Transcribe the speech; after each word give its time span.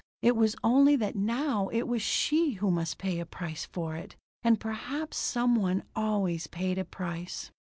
It 0.23 0.35
was 0.35 0.55
only 0.63 0.95
that 0.95 1.15
now 1.15 1.67
it 1.67 1.83
was 1.87 2.01
she 2.01 2.53
who 2.53 2.71
must 2.71 2.97
pay 2.97 3.19
a 3.19 3.25
price 3.27 3.65
for 3.67 3.95
it. 3.95 4.15
And 4.41 4.59
perhaps 4.59 5.17
some 5.17 5.55
one 5.55 5.83
always 5.95 6.47
paid 6.47 6.79
a 6.79 6.85
price. 6.85 7.51